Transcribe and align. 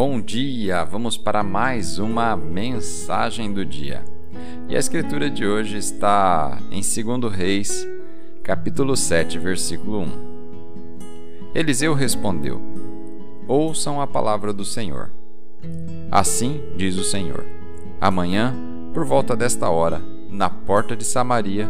Bom 0.00 0.20
dia! 0.20 0.84
Vamos 0.84 1.16
para 1.16 1.42
mais 1.42 1.98
uma 1.98 2.36
mensagem 2.36 3.52
do 3.52 3.64
dia. 3.64 4.04
E 4.68 4.76
a 4.76 4.78
escritura 4.78 5.28
de 5.28 5.44
hoje 5.44 5.76
está 5.76 6.56
em 6.70 6.80
2 6.80 7.34
Reis, 7.34 7.84
capítulo 8.44 8.96
7, 8.96 9.40
versículo 9.40 10.02
1. 10.02 11.50
Eliseu 11.52 11.94
respondeu: 11.94 12.62
Ouçam 13.48 14.00
a 14.00 14.06
palavra 14.06 14.52
do 14.52 14.64
Senhor. 14.64 15.10
Assim 16.12 16.62
diz 16.76 16.96
o 16.96 17.02
Senhor: 17.02 17.44
Amanhã, 18.00 18.54
por 18.94 19.04
volta 19.04 19.34
desta 19.34 19.68
hora, 19.68 20.00
na 20.30 20.48
porta 20.48 20.94
de 20.94 21.02
Samaria, 21.02 21.68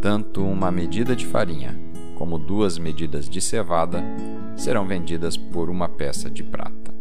tanto 0.00 0.44
uma 0.44 0.72
medida 0.72 1.14
de 1.14 1.26
farinha 1.26 1.78
como 2.16 2.40
duas 2.40 2.76
medidas 2.76 3.28
de 3.28 3.40
cevada 3.40 4.02
serão 4.56 4.84
vendidas 4.84 5.36
por 5.36 5.70
uma 5.70 5.88
peça 5.88 6.28
de 6.28 6.42
prata. 6.42 6.91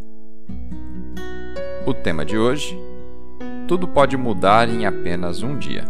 O 1.83 1.95
tema 1.95 2.23
de 2.23 2.37
hoje: 2.37 2.79
Tudo 3.67 3.87
pode 3.87 4.15
mudar 4.15 4.69
em 4.69 4.85
apenas 4.85 5.41
um 5.41 5.57
dia. 5.57 5.83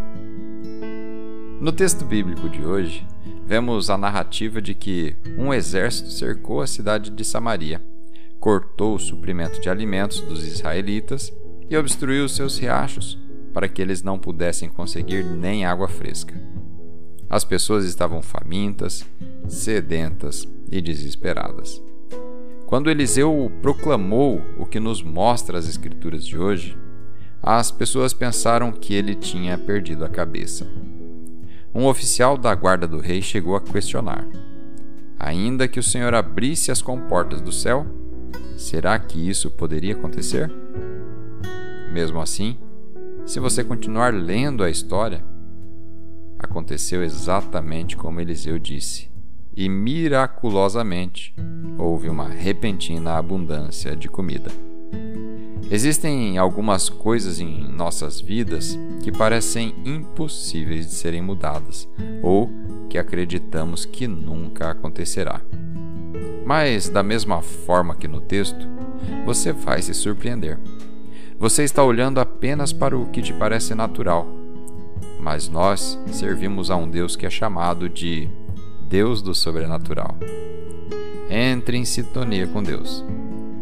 No 1.60 1.70
texto 1.74 2.06
bíblico 2.06 2.48
de 2.48 2.64
hoje, 2.64 3.06
vemos 3.46 3.90
a 3.90 3.98
narrativa 3.98 4.62
de 4.62 4.74
que 4.74 5.18
um 5.38 5.54
exército 5.54 6.10
cercou 6.10 6.62
a 6.62 6.68
cidade 6.68 7.10
de 7.10 7.26
Samaria, 7.26 7.82
cortou 8.40 8.96
o 8.96 9.00
suprimento 9.00 9.60
de 9.60 9.70
alimentos 9.70 10.22
dos 10.22 10.48
israelitas 10.48 11.32
e 11.70 11.76
obstruiu 11.76 12.30
seus 12.30 12.58
riachos 12.58 13.20
para 13.54 13.68
que 13.68 13.82
eles 13.82 14.02
não 14.02 14.18
pudessem 14.18 14.70
conseguir 14.70 15.26
nem 15.26 15.66
água 15.66 15.90
fresca. 15.90 16.34
As 17.30 17.44
pessoas 17.44 17.84
estavam 17.84 18.22
famintas, 18.22 19.06
sedentas 19.46 20.48
e 20.72 20.80
desesperadas. 20.82 21.82
Quando 22.72 22.90
Eliseu 22.90 23.52
proclamou 23.62 24.42
o 24.58 24.66
que 24.66 24.80
nos 24.80 25.04
mostra 25.04 25.58
as 25.58 25.68
Escrituras 25.68 26.26
de 26.26 26.38
hoje, 26.38 26.78
as 27.44 27.70
pessoas 27.70 28.14
pensaram 28.14 28.72
que 28.72 28.94
ele 28.94 29.14
tinha 29.14 29.58
perdido 29.58 30.06
a 30.06 30.10
cabeça. 30.10 30.66
Um 31.76 31.86
oficial 31.86 32.38
da 32.38 32.56
guarda 32.56 32.88
do 32.88 33.02
rei 33.02 33.22
chegou 33.22 33.58
a 33.58 33.62
questionar: 33.62 34.26
Ainda 35.20 35.68
que 35.68 35.82
o 35.82 35.84
Senhor 35.84 36.14
abrisse 36.14 36.72
as 36.72 36.82
comportas 36.82 37.42
do 37.42 37.52
céu, 37.52 37.86
será 38.56 38.98
que 38.98 39.20
isso 39.20 39.52
poderia 39.52 39.94
acontecer? 39.94 40.50
Mesmo 41.92 42.22
assim, 42.22 42.58
se 43.26 43.38
você 43.42 43.66
continuar 43.66 44.14
lendo 44.14 44.64
a 44.64 44.70
história, 44.70 45.22
aconteceu 46.40 47.04
exatamente 47.04 47.98
como 47.98 48.22
Eliseu 48.22 48.58
disse 48.58 49.11
e 49.56 49.68
miraculosamente 49.68 51.34
houve 51.78 52.10
uma 52.10 52.28
repentina 52.28 53.18
abundância 53.18 53.96
de 53.96 54.08
comida. 54.08 54.52
Existem 55.70 56.38
algumas 56.38 56.90
coisas 56.90 57.40
em 57.40 57.68
nossas 57.72 58.20
vidas 58.20 58.78
que 59.04 59.12
parecem 59.12 59.74
impossíveis 59.86 60.86
de 60.88 60.94
serem 60.94 61.22
mudadas 61.22 61.88
ou 62.22 62.50
que 62.90 62.98
acreditamos 62.98 63.86
que 63.86 64.06
nunca 64.06 64.72
acontecerá. 64.72 65.42
Mas, 66.46 66.90
da 66.90 67.02
mesma 67.02 67.42
forma 67.42 67.96
que 67.96 68.08
no 68.08 68.20
texto, 68.20 68.68
você 69.26 69.54
vai 69.54 69.82
se 69.82 69.94
surpreender. 69.94 70.60
Você 71.40 71.64
está 71.64 71.84
olhando 71.84 72.20
apenas 72.20 72.74
para 72.74 72.98
o 72.98 73.06
que 73.08 73.22
te 73.22 73.34
parece 73.34 73.74
natural, 73.74 74.28
mas 75.22 75.48
nós 75.48 75.98
servimos 76.12 76.70
a 76.70 76.76
um 76.76 76.90
Deus 76.90 77.16
que 77.16 77.26
é 77.26 77.30
chamado 77.30 77.88
de 77.88 78.30
Deus 78.92 79.22
do 79.22 79.34
sobrenatural. 79.34 80.18
Entre 81.30 81.78
em 81.78 81.86
sintonia 81.86 82.46
com 82.46 82.62
Deus. 82.62 83.06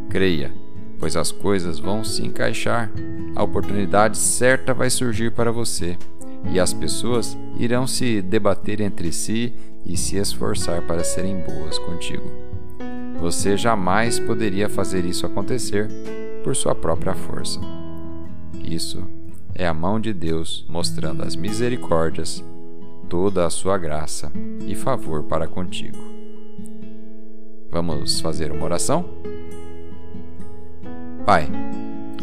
Creia, 0.09 0.51
pois 0.97 1.15
as 1.15 1.31
coisas 1.31 1.77
vão 1.77 2.03
se 2.03 2.25
encaixar. 2.25 2.91
A 3.35 3.43
oportunidade 3.43 4.17
certa 4.17 4.73
vai 4.73 4.89
surgir 4.89 5.31
para 5.31 5.51
você 5.51 5.95
e 6.51 6.59
as 6.59 6.73
pessoas 6.73 7.37
irão 7.59 7.85
se 7.85 8.23
debater 8.23 8.81
entre 8.81 9.11
si 9.11 9.53
e 9.85 9.95
se 9.95 10.17
esforçar 10.17 10.81
para 10.81 11.03
serem 11.03 11.39
boas 11.41 11.77
contigo. 11.77 12.27
Você 13.19 13.55
jamais 13.55 14.17
poderia 14.17 14.67
fazer 14.67 15.05
isso 15.05 15.27
acontecer 15.27 15.87
por 16.43 16.55
sua 16.55 16.73
própria 16.73 17.13
força. 17.13 17.59
Isso 18.63 19.03
é 19.53 19.67
a 19.67 19.75
mão 19.75 19.99
de 19.99 20.11
Deus 20.11 20.65
mostrando 20.67 21.21
as 21.21 21.35
misericórdias 21.35 22.43
toda 23.09 23.45
a 23.45 23.49
sua 23.49 23.77
graça 23.77 24.31
e 24.67 24.75
favor 24.75 25.23
para 25.23 25.47
contigo. 25.47 25.97
Vamos 27.71 28.21
fazer 28.21 28.51
uma 28.51 28.63
oração? 28.63 29.05
Pai, 31.25 31.49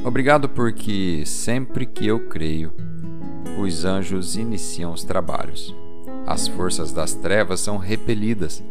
obrigado 0.05 0.49
porque 0.49 1.25
sempre 1.27 1.85
que 1.85 2.07
eu 2.07 2.29
creio, 2.29 2.73
os 3.59 3.85
anjos 3.85 4.37
iniciam 4.37 4.93
os 4.93 5.03
trabalhos. 5.05 5.75
As 6.27 6.49
forças 6.49 6.93
das 6.93 7.15
trevas 7.15 7.61
são 7.61 7.77
repelidas 7.77 8.63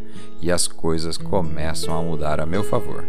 e 0.42 0.52
as 0.52 0.68
coisas 0.68 1.18
começam 1.18 1.98
a 1.98 2.02
mudar 2.02 2.40
a 2.40 2.46
meu 2.46 2.64
favor. 2.64 3.06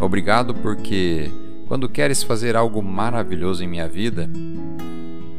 Obrigado 0.00 0.54
porque, 0.54 1.30
quando 1.66 1.88
queres 1.88 2.22
fazer 2.22 2.56
algo 2.56 2.82
maravilhoso 2.82 3.64
em 3.64 3.68
minha 3.68 3.88
vida, 3.88 4.28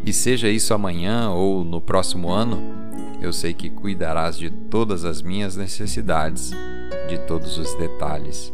e 0.07 0.13
seja 0.13 0.47
isso 0.47 0.73
amanhã 0.73 1.31
ou 1.31 1.65
no 1.65 1.81
próximo 1.81 2.31
ano, 2.31 2.61
eu 3.21 3.33
sei 3.33 3.53
que 3.53 3.69
cuidarás 3.69 4.37
de 4.37 4.49
todas 4.49 5.03
as 5.03 5.21
minhas 5.21 5.57
necessidades, 5.57 6.51
de 7.09 7.17
todos 7.27 7.57
os 7.57 7.75
detalhes. 7.75 8.53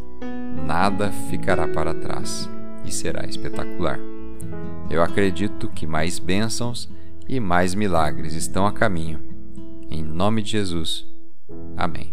Nada 0.65 1.11
ficará 1.29 1.67
para 1.67 1.93
trás 1.93 2.49
e 2.83 2.91
será 2.91 3.27
espetacular. 3.27 3.99
Eu 4.89 5.03
acredito 5.03 5.69
que 5.69 5.85
mais 5.85 6.17
bênçãos 6.17 6.89
e 7.29 7.39
mais 7.39 7.75
milagres 7.75 8.33
estão 8.33 8.65
a 8.65 8.71
caminho. 8.71 9.19
Em 9.91 10.01
nome 10.01 10.41
de 10.41 10.49
Jesus. 10.49 11.05
Amém. 11.77 12.11